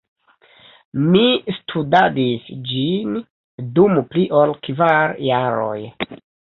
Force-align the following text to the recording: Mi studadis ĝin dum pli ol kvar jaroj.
Mi 1.15 1.21
studadis 1.57 2.49
ĝin 2.71 3.21
dum 3.79 4.03
pli 4.11 4.27
ol 4.43 4.59
kvar 4.69 5.19
jaroj. 5.31 5.81